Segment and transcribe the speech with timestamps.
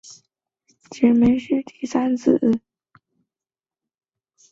[0.03, 2.39] 耶律只没是第三子。